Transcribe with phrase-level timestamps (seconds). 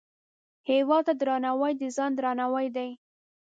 [0.69, 2.89] هیواد ته درناوی، د ځان درناوی دی